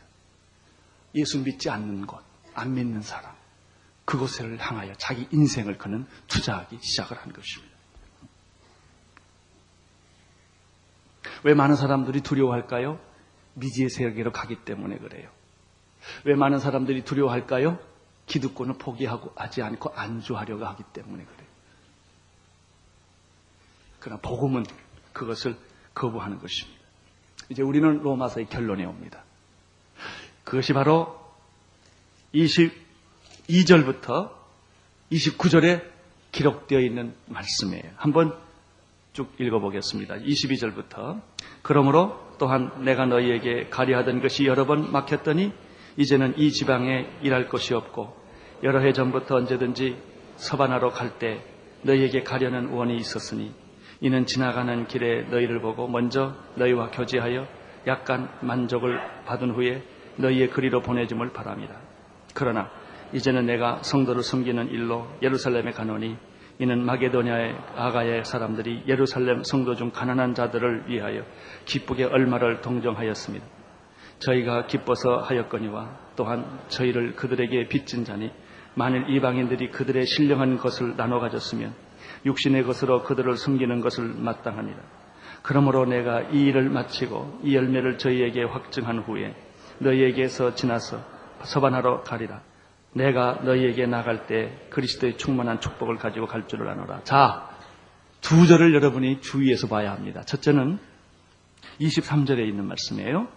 예수 1.16 1.40
믿지 1.44 1.70
않는 1.70 2.06
곳, 2.06 2.24
안 2.54 2.74
믿는 2.74 3.02
사람, 3.02 3.36
그곳을 4.06 4.58
향하여 4.60 4.94
자기 4.96 5.28
인생을 5.32 5.78
그는 5.78 6.06
투자하기 6.28 6.80
시작을 6.82 7.18
한 7.18 7.34
것입니다. 7.34 7.74
왜 11.44 11.54
많은 11.54 11.76
사람들이 11.76 12.22
두려워할까요? 12.22 13.00
미지의 13.56 13.90
세계로 13.90 14.32
가기 14.32 14.64
때문에 14.64 14.98
그래요. 14.98 15.30
왜 16.26 16.36
많은 16.36 16.60
사람들이 16.60 17.04
두려워할까요? 17.04 17.80
기득권을 18.26 18.78
포기하고 18.78 19.34
하지 19.36 19.62
않고 19.62 19.94
안주하려고 19.94 20.66
하기 20.66 20.84
때문에 20.94 21.24
그래요. 21.26 21.48
그러나 24.00 24.22
복음은 24.22 24.66
그것을 25.12 25.58
거부하는 25.94 26.40
것입니다. 26.40 26.82
이제 27.50 27.62
우리는 27.62 28.02
로마서의 28.02 28.48
결론에 28.48 28.86
옵니다. 28.86 29.24
그것이 30.44 30.74
바로 30.74 31.20
22절부터 32.34 34.32
29절에 35.12 35.84
기록되어 36.32 36.80
있는 36.80 37.14
말씀이에요. 37.28 37.84
한번 37.96 38.36
쭉 39.14 39.32
읽어보겠습니다. 39.38 40.16
22절부터 40.16 41.22
그러므로 41.62 42.36
또한 42.40 42.84
내가 42.84 43.06
너희에게 43.06 43.70
가리하던 43.70 44.22
것이 44.22 44.46
여러 44.46 44.66
번 44.66 44.92
막혔더니 44.92 45.54
이제는 45.98 46.40
이 46.40 46.52
지방에 46.52 47.08
일할 47.22 47.48
것이 47.48 47.76
없고 47.76 48.18
여러 48.64 48.80
해 48.80 48.94
전부터 48.94 49.36
언제든지 49.36 49.98
서바나로 50.38 50.90
갈 50.92 51.20
때 51.20 51.46
너희에게 51.84 52.24
가려는 52.24 52.70
원이 52.70 52.96
있었으니 52.98 53.54
이는 54.04 54.26
지나가는 54.26 54.86
길에 54.86 55.22
너희를 55.30 55.62
보고 55.62 55.88
먼저 55.88 56.36
너희와 56.56 56.92
교제하여 56.92 57.48
약간 57.88 58.28
만족을 58.42 59.00
받은 59.26 59.52
후에 59.52 59.82
너희의 60.18 60.50
그리로 60.50 60.82
보내줌을 60.82 61.32
바랍니다. 61.32 61.78
그러나 62.34 62.70
이제는 63.14 63.46
내가 63.46 63.82
성도를 63.82 64.22
섬기는 64.22 64.72
일로 64.72 65.08
예루살렘에 65.22 65.72
가노니 65.72 66.18
이는 66.60 66.84
마게도냐의 66.84 67.56
아가의 67.78 68.26
사람들이 68.26 68.84
예루살렘 68.90 69.42
성도 69.44 69.74
중 69.74 69.90
가난한 69.92 70.34
자들을 70.34 70.90
위하여 70.90 71.24
기쁘게 71.64 72.04
얼마를 72.04 72.60
동정하였습니다. 72.60 73.46
저희가 74.20 74.68
기뻐서 74.68 75.20
하였거니와 75.20 75.98
또한 76.18 76.60
저희를 76.68 77.16
그들에게 77.16 77.70
빚진 77.70 78.04
자니 78.04 78.32
만일 78.76 79.10
이방인들이 79.10 79.72
그들의 79.72 80.06
신령한 80.08 80.58
것을 80.58 80.98
나눠 80.98 81.22
가졌으면 81.22 81.74
육신의 82.26 82.64
것으로 82.64 83.04
그들을 83.04 83.36
숨기는 83.38 83.82
것을 83.82 84.06
마땅합니다. 84.06 84.80
그러므로 85.42 85.86
내가 85.86 86.22
이 86.22 86.46
일을 86.46 86.70
마치고 86.70 87.42
이 87.44 87.56
열매를 87.56 87.98
저희에게 87.98 88.44
확증한 88.44 89.00
후에 89.00 89.36
너희에게서 89.80 90.56
지나서 90.56 91.04
서반하러 91.44 92.04
가리라. 92.04 92.42
내가 92.94 93.40
너희에게 93.44 93.86
나갈 93.88 94.28
때 94.28 94.68
그리스도의 94.70 95.18
충만한 95.18 95.60
축복을 95.60 95.98
가지고 95.98 96.28
갈 96.28 96.48
줄을 96.48 96.70
아노라. 96.70 97.04
자, 97.04 97.50
두 98.22 98.48
절을 98.48 98.74
여러분이 98.74 99.22
주의해서 99.22 99.68
봐야 99.68 99.92
합니다. 99.92 100.22
첫째는 100.22 100.80
23절에 101.82 102.48
있는 102.48 102.66
말씀이에요. 102.66 103.28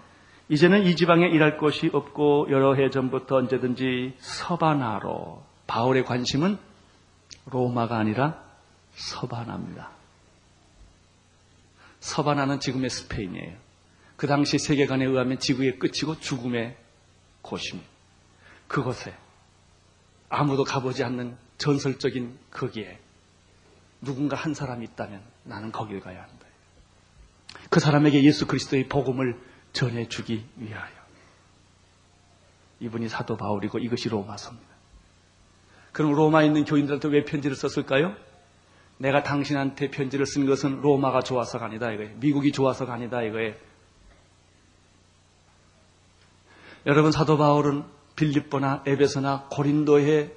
이제는 0.49 0.85
이 0.85 0.95
지방에 0.95 1.27
일할 1.27 1.59
곳이 1.59 1.91
없고 1.93 2.49
여러 2.51 2.75
해 2.75 2.89
전부터 2.91 3.37
언제든지 3.37 4.15
서바나로 4.19 5.43
바울의 5.67 6.05
관심은 6.05 6.57
로마가 7.51 7.97
아니라 7.97 8.46
서바나입니다. 8.97 9.91
서바나는 12.01 12.61
지금의 12.61 12.91
스페인이에요. 12.91 13.57
그 14.17 14.27
당시 14.27 14.59
세계관에 14.59 15.05
의하면 15.05 15.39
지구의 15.39 15.79
끝이고 15.79 16.19
죽음의 16.21 16.77
곳입니다. 17.43 17.89
그곳에 18.67 19.15
아무도 20.29 20.65
가보지 20.65 21.05
않는 21.05 21.37
전설적인 21.59 22.39
거기에 22.51 22.99
누군가 24.01 24.37
한 24.37 24.55
사람이 24.55 24.85
있다면 24.85 25.23
나는 25.45 25.73
거길 25.73 26.01
가야 26.01 26.23
한다. 26.23 26.47
그 27.71 27.81
사람에게 27.81 28.23
예수 28.25 28.47
그리스도의 28.47 28.89
복음을 28.89 29.39
전해주기 29.73 30.47
위하여. 30.57 30.97
이분이 32.81 33.09
사도 33.09 33.37
바울이고 33.37 33.79
이것이 33.79 34.09
로마서입니다. 34.09 34.75
그럼 35.93 36.13
로마에 36.13 36.47
있는 36.47 36.65
교인들한테 36.65 37.09
왜 37.09 37.25
편지를 37.25 37.57
썼을까요? 37.57 38.17
내가 38.99 39.23
당신한테 39.23 39.91
편지를 39.91 40.25
쓴 40.27 40.47
것은 40.47 40.81
로마가 40.81 41.21
좋아서가 41.21 41.67
아니다 41.67 41.91
이거예요. 41.93 42.13
미국이 42.17 42.53
좋아서가 42.53 42.95
아니다 42.95 43.23
이거예요. 43.23 43.55
여러분 46.87 47.11
사도 47.13 47.37
바울은 47.37 47.85
빌립보나 48.15 48.83
에베소나 48.87 49.47
고린도에 49.51 50.33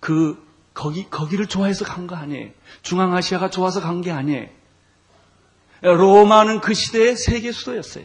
그 0.00 0.42
거기 0.74 1.08
거기를 1.08 1.46
좋아해서 1.46 1.84
간 1.84 2.06
거 2.06 2.16
아니에요. 2.16 2.50
중앙아시아가 2.82 3.50
좋아서 3.50 3.80
간 3.80 4.00
게 4.02 4.10
아니에요. 4.10 4.48
로마는 5.82 6.60
그 6.60 6.74
시대의 6.74 7.16
세계 7.16 7.52
수도였어요. 7.52 8.04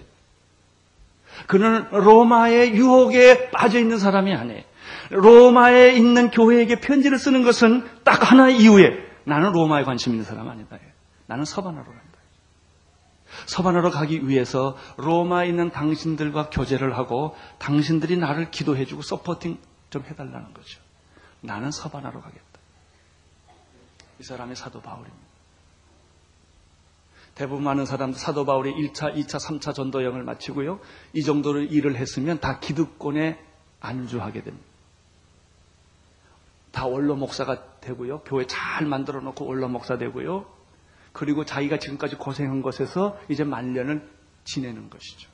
그는 1.48 1.88
로마의 1.92 2.74
유혹에 2.76 3.52
빠져 3.52 3.80
있는 3.80 4.00
사람이 4.00 4.34
아니에요. 4.34 4.64
로마에 5.10 5.94
있는 5.94 6.30
교회에게 6.32 6.80
편지를 6.80 7.18
쓰는 7.20 7.44
것은 7.44 7.88
딱 8.04 8.32
하나의 8.32 8.58
이유에 8.58 9.07
나는 9.28 9.52
로마에 9.52 9.84
관심 9.84 10.14
있는 10.14 10.24
사람 10.24 10.48
아니다. 10.48 10.78
나는 11.26 11.44
서바나로 11.44 11.86
간다. 11.86 12.18
서바나로 13.46 13.92
가기 13.92 14.26
위해서 14.30 14.78
로마에 14.96 15.50
있는 15.50 15.70
당신들과 15.70 16.50
교제를 16.50 16.98
하고 16.98 17.36
당신들이 17.60 18.16
나를 18.16 18.52
기도해주고 18.52 19.02
서포팅 19.02 19.60
좀 19.90 20.04
해달라는 20.04 20.54
거죠. 20.54 20.80
나는 21.42 21.72
서바나로 21.72 22.22
가겠다. 22.22 22.46
이 24.20 24.24
사람이 24.24 24.56
사도 24.56 24.82
바울입니다. 24.82 25.28
대부분 27.36 27.66
많은 27.66 27.86
사람들 27.86 28.18
사도 28.18 28.46
바울이 28.46 28.74
1차, 28.74 29.14
2차, 29.14 29.40
3차 29.40 29.76
전도 29.76 30.04
여행을 30.04 30.24
마치고요. 30.24 30.80
이 31.14 31.22
정도로 31.22 31.64
일을 31.64 31.98
했으면 31.98 32.40
다 32.40 32.60
기득권에 32.60 33.38
안주하게 33.82 34.44
됩니다. 34.44 34.67
다 36.72 36.86
원로 36.86 37.16
목사가 37.16 37.80
되고요. 37.80 38.22
교회 38.22 38.46
잘 38.46 38.86
만들어 38.86 39.22
놓고 39.22 39.46
원로 39.46 39.68
목사 39.68 39.98
되고요. 39.98 40.46
그리고 41.14 41.46
자기가 41.46 41.80
지금까지 41.80 42.16
고생한 42.16 42.62
것에서 42.62 43.20
이제 43.30 43.44
말년을 43.44 44.08
지내는 44.44 44.90
것이죠. 44.90 45.30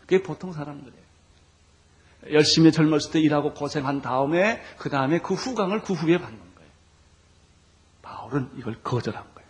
그게 0.00 0.22
보통 0.22 0.52
사람들이에요. 0.52 1.04
열심히 2.32 2.72
젊었을 2.72 3.12
때 3.12 3.20
일하고 3.20 3.54
고생한 3.54 4.02
다음에 4.02 4.62
그 4.78 4.88
다음에 4.90 5.20
그 5.20 5.34
후광을 5.34 5.82
그 5.82 5.92
후에 5.92 6.18
받는 6.18 6.38
거예요. 6.38 6.70
바울은 8.02 8.50
이걸 8.56 8.82
거절한 8.82 9.22
거예요. 9.34 9.48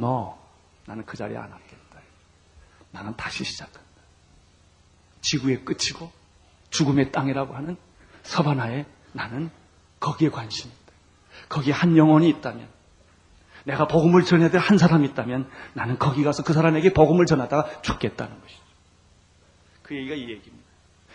너 0.00 0.38
나는 0.86 1.04
그 1.04 1.16
자리에 1.16 1.36
안 1.36 1.44
앉겠다. 1.44 2.00
나는 2.92 3.16
다시 3.16 3.44
시작한다. 3.44 3.80
지구의 5.20 5.64
끝이고 5.64 6.10
죽음의 6.70 7.12
땅이라고 7.12 7.54
하는 7.54 7.76
서바나에 8.22 8.86
나는 9.12 9.50
거기에 10.00 10.30
관심이 10.30 10.72
있다. 10.72 10.92
거기에 11.48 11.72
한 11.72 11.96
영혼이 11.96 12.28
있다면 12.28 12.68
내가 13.64 13.86
복음을 13.86 14.24
전해야 14.24 14.50
될 14.50 14.60
한 14.60 14.78
사람이 14.78 15.06
있다면 15.08 15.48
나는 15.74 15.98
거기 15.98 16.24
가서 16.24 16.42
그 16.42 16.52
사람에게 16.52 16.92
복음을 16.94 17.26
전하다가 17.26 17.82
죽겠다는 17.82 18.40
것이죠. 18.40 18.60
그 19.82 19.94
얘기가 19.96 20.14
이 20.14 20.22
얘기입니다. 20.22 20.66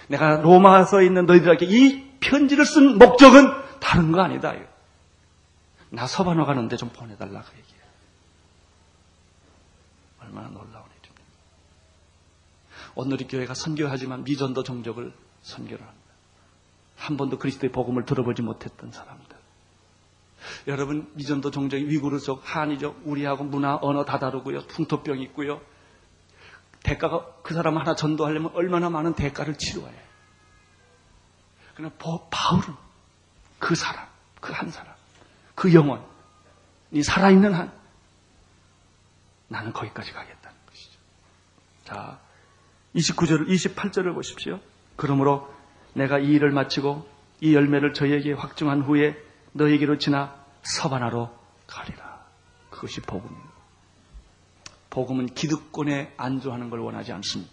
내가 0.08 0.36
로마서에 0.38 1.06
있는 1.06 1.26
너희들에게 1.26 1.65
이 1.65 2.12
편지를 2.19 2.65
쓴 2.65 2.98
목적은 2.98 3.52
다른 3.80 4.12
거 4.12 4.21
아니다. 4.21 4.54
나 5.89 6.06
서반어 6.08 6.45
가는데 6.45 6.78
좀 6.78 6.89
보내달라 6.89 7.41
그 7.41 7.58
얘기예요. 7.58 7.82
얼마나 10.21 10.48
놀라운 10.50 10.86
일입니다. 11.02 11.24
오늘 12.95 13.21
이 13.21 13.28
교회가 13.28 13.54
선교하지만 13.54 14.24
미전도 14.24 14.63
종족을 14.63 15.13
선교를 15.41 15.86
합니다. 15.86 16.04
한 16.95 17.17
번도 17.17 17.38
그리스도의 17.39 17.71
복음을 17.71 18.05
들어보지 18.05 18.41
못했던 18.41 18.91
사람들. 18.91 19.36
여러분 20.67 21.12
미전도 21.15 21.51
종족이 21.51 21.88
위구르족, 21.88 22.41
한이족, 22.43 23.01
우리하고 23.05 23.43
문화, 23.43 23.77
언어 23.81 24.05
다 24.05 24.19
다르고요. 24.19 24.67
풍토병 24.67 25.19
있고요. 25.21 25.62
대가가 26.84 27.25
그 27.41 27.53
사람 27.53 27.77
하나 27.77 27.95
전도하려면 27.95 28.51
얼마나 28.53 28.89
많은 28.89 29.13
대가를 29.13 29.58
치러야 29.58 29.88
해요. 29.88 30.05
그러나 31.75 31.93
바울은 32.29 32.75
그 33.60 33.75
사람, 33.75 34.08
그 34.39 34.53
한 34.53 34.69
사람, 34.69 34.93
그 35.55 35.73
영혼이 35.73 37.03
살아있는 37.03 37.53
한 37.53 37.73
나는 39.47 39.73
거기까지 39.73 40.12
가겠다는 40.12 40.58
것이죠. 40.67 40.99
자, 41.84 42.19
29절, 42.95 43.47
28절을 43.47 44.13
보십시오. 44.13 44.60
그러므로 44.95 45.53
내가 45.95 46.19
이 46.19 46.27
일을 46.27 46.51
마치고 46.51 47.08
이 47.41 47.55
열매를 47.55 47.93
저에게 47.93 48.34
확증한 48.34 48.81
후에 48.81 49.17
너에게로 49.53 49.97
지나 49.97 50.36
서바나로 50.62 51.29
가리라. 51.67 52.25
그것이 52.69 53.01
복음입니다. 53.01 53.55
복음은 54.89 55.27
기득권에 55.27 56.13
안주하는 56.17 56.69
걸 56.69 56.79
원하지 56.79 57.12
않습니다. 57.13 57.51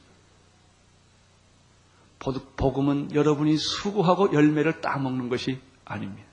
복음은 2.56 3.14
여러분이 3.14 3.56
수고하고 3.56 4.32
열매를 4.32 4.80
따먹는 4.80 5.28
것이 5.28 5.60
아닙니다. 5.84 6.28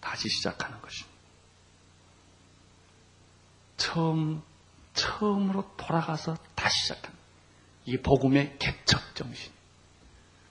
다시 0.00 0.28
시작하는 0.28 0.80
것입니다. 0.82 1.14
처음, 3.78 4.42
처음으로 4.92 5.70
돌아가서 5.76 6.36
다시 6.54 6.82
시작하는 6.82 7.16
이게 7.86 8.00
복음의 8.02 8.56
개척 8.58 9.14
정신. 9.14 9.53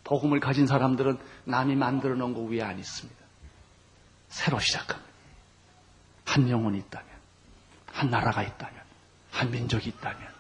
복음을 0.04 0.40
가진 0.40 0.68
사람들은 0.68 1.18
남이 1.46 1.76
만들어 1.76 2.16
놓은 2.16 2.34
거 2.34 2.42
위에 2.42 2.62
안 2.62 2.78
있습니다. 2.78 3.24
새로 4.28 4.60
시작합니다. 4.60 5.12
한 6.26 6.50
영혼이 6.50 6.80
있다면, 6.80 7.08
한 7.88 8.10
나라가 8.10 8.44
있다면, 8.44 8.82
한 9.32 9.52
민족이 9.52 9.90
있다면, 9.90 10.34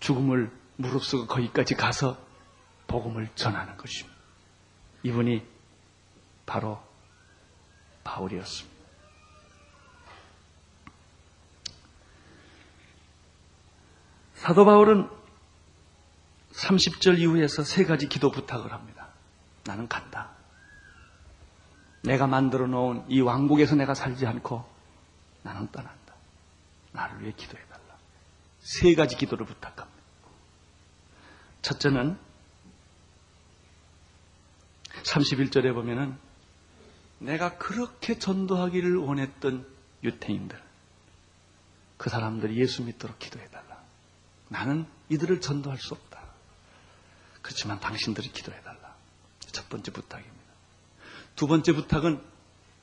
죽음을 0.00 0.50
무릅쓰고 0.76 1.26
거기까지 1.26 1.74
가서 1.74 2.16
복음을 2.86 3.28
전하는 3.34 3.76
것입니다. 3.76 4.16
이분이 5.02 5.46
바로 6.46 6.80
바울이었습니다. 8.04 8.74
사도 14.34 14.64
바울은 14.64 15.08
30절 16.54 17.18
이후에서 17.18 17.64
세 17.64 17.84
가지 17.84 18.08
기도 18.08 18.30
부탁을 18.30 18.72
합니다. 18.72 19.08
나는 19.64 19.88
간다. 19.88 20.30
내가 22.02 22.26
만들어 22.26 22.66
놓은 22.66 23.04
이 23.08 23.20
왕국에서 23.20 23.74
내가 23.76 23.94
살지 23.94 24.26
않고 24.26 24.64
나는 25.42 25.70
떠난다. 25.70 26.14
나를 26.92 27.22
위해 27.22 27.32
기도해달라. 27.36 27.96
세 28.60 28.94
가지 28.94 29.16
기도를 29.16 29.46
부탁합니다. 29.46 29.94
첫째는 31.62 32.18
31절에 35.02 35.74
보면은 35.74 36.16
내가 37.18 37.56
그렇게 37.56 38.18
전도하기를 38.18 38.96
원했던 38.96 39.66
유태인들, 40.02 40.62
그 41.96 42.10
사람들이 42.10 42.56
예수 42.56 42.82
믿도록 42.82 43.18
기도해달라. 43.18 43.82
나는 44.48 44.86
이들을 45.08 45.40
전도할 45.40 45.78
수 45.78 45.94
없다. 45.94 46.13
그렇지만 47.44 47.78
당신들이 47.78 48.32
기도해달라. 48.32 48.94
첫 49.40 49.68
번째 49.68 49.92
부탁입니다. 49.92 50.34
두 51.36 51.46
번째 51.46 51.74
부탁은 51.74 52.18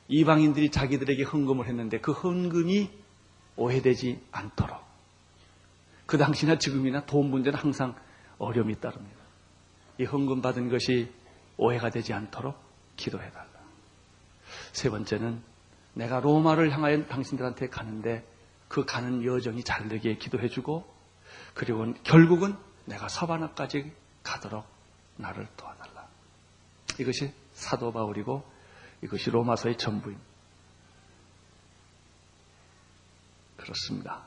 이방인들이 0.08 0.70
자기들에게 0.70 1.24
헌금을 1.24 1.68
했는데 1.68 2.00
그 2.00 2.12
헌금이 2.12 2.92
오해되지 3.56 4.22
않도록 4.32 4.80
그 6.06 6.20
당시나 6.20 6.60
지금이나 6.60 7.08
돈 7.08 7.32
문제는 7.32 7.58
항상 7.58 7.96
어려움이 8.38 8.80
따릅니다. 8.80 9.18
이 9.98 10.04
헌금 10.04 10.44
받은 10.44 10.70
것이 10.70 11.12
오해가 11.58 11.90
되지 11.90 12.14
않도록 12.14 12.56
기도해달라. 12.98 13.50
세 14.74 14.92
번째는 14.92 15.42
내가 15.96 16.20
로마를 16.20 16.72
향하여 16.72 17.08
당신들한테 17.08 17.70
가는데 17.70 18.28
그 18.68 18.86
가는 18.86 19.26
여정이 19.26 19.64
잘 19.64 19.88
되게 19.88 20.18
기도해주고 20.18 20.86
그리고 21.56 21.94
결국은 22.04 22.56
내가 22.86 23.08
서바나까지 23.08 24.01
가도록 24.24 24.68
나를 25.18 25.48
도와달라. 25.56 26.08
이것이 27.00 27.34
사도 27.54 27.92
바울이고 27.92 28.44
이것이 29.04 29.30
로마서의 29.30 29.78
전부입니다. 29.78 30.32
그렇습니다. 33.58 34.24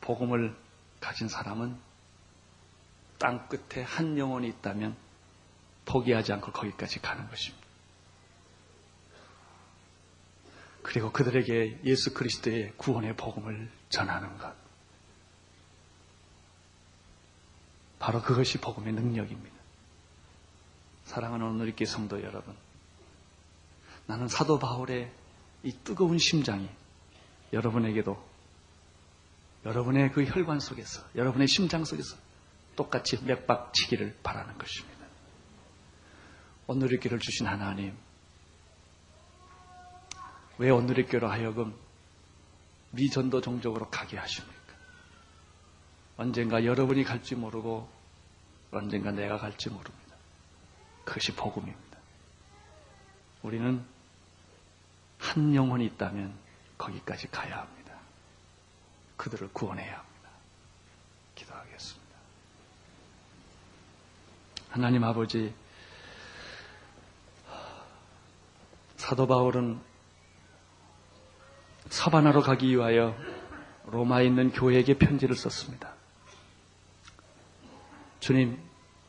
복음을 0.00 0.56
가진 1.00 1.28
사람은 1.28 1.78
땅 3.18 3.48
끝에 3.48 3.82
한 3.84 4.16
영혼이 4.16 4.48
있다면 4.48 4.96
포기하지 5.84 6.32
않고 6.34 6.52
거기까지 6.52 7.00
가는 7.00 7.28
것입니다. 7.28 7.66
그리고 10.82 11.12
그들에게 11.12 11.80
예수 11.84 12.14
그리스도의 12.14 12.72
구원의 12.76 13.16
복음을 13.16 13.70
전하는 13.90 14.38
것. 14.38 14.54
바로 18.00 18.22
그것이 18.22 18.58
복음의 18.58 18.94
능력입니다. 18.94 19.54
사랑하는 21.04 21.46
오늘리께 21.46 21.84
성도 21.84 22.20
여러분. 22.22 22.56
나는 24.06 24.26
사도 24.26 24.58
바울의 24.58 25.12
이 25.62 25.72
뜨거운 25.84 26.18
심장이 26.18 26.68
여러분에게도 27.52 28.30
여러분의 29.66 30.12
그 30.12 30.24
혈관 30.24 30.60
속에서, 30.60 31.02
여러분의 31.14 31.46
심장 31.46 31.84
속에서 31.84 32.16
똑같이 32.74 33.22
맥박 33.22 33.74
치기를 33.74 34.16
바라는 34.22 34.56
것입니다. 34.56 35.06
오늘의 36.66 37.00
길을 37.00 37.18
주신 37.18 37.46
하나님, 37.46 37.94
왜 40.56 40.70
오늘의 40.70 41.06
교로 41.06 41.28
하여금 41.28 41.74
미전도 42.92 43.42
종족으로 43.42 43.90
가게 43.90 44.16
하십니까? 44.16 44.59
언젠가 46.20 46.66
여러분이 46.66 47.02
갈지 47.02 47.34
모르고 47.34 47.88
언젠가 48.72 49.10
내가 49.10 49.38
갈지 49.38 49.70
모릅니다. 49.70 50.14
그것이 51.06 51.34
복음입니다. 51.34 51.98
우리는 53.42 53.82
한 55.16 55.54
영혼이 55.54 55.86
있다면 55.86 56.34
거기까지 56.76 57.26
가야 57.30 57.60
합니다. 57.60 57.94
그들을 59.16 59.48
구원해야 59.54 59.96
합니다. 59.96 60.30
기도하겠습니다. 61.36 62.16
하나님 64.68 65.04
아버지, 65.04 65.54
사도 68.98 69.26
바울은 69.26 69.80
사바나로 71.88 72.42
가기 72.42 72.68
위하여 72.76 73.16
로마에 73.86 74.26
있는 74.26 74.52
교회에게 74.52 74.98
편지를 74.98 75.34
썼습니다. 75.34 75.89
주님, 78.20 78.58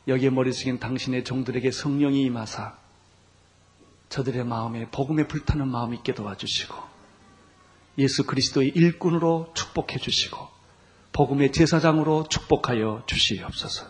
여기에 0.08 0.30
머리 0.30 0.52
숙인 0.52 0.78
당신의 0.78 1.24
종들에게 1.24 1.70
성령이 1.70 2.22
임하사 2.22 2.76
저들의 4.08 4.44
마음에 4.44 4.88
복음에 4.90 5.26
불타는 5.28 5.68
마음이 5.68 5.98
있게 5.98 6.14
도와주시고 6.14 6.74
예수 7.98 8.26
그리스도의 8.26 8.68
일꾼으로 8.70 9.52
축복해 9.54 9.98
주시고 9.98 10.48
복음의 11.12 11.52
제사장으로 11.52 12.26
축복하여 12.28 13.04
주시옵소서. 13.06 13.86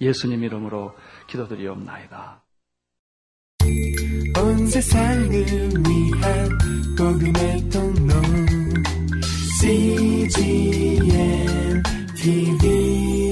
예수님 0.00 0.42
이름으로 0.44 0.94
기도드리옵나이다. 1.28 2.42
온 4.36 4.66
세상을 4.66 5.30
위한 5.30 6.58
복음의 6.96 7.70
통로 7.70 8.14
CGM 9.60 11.12
TV 12.16 13.27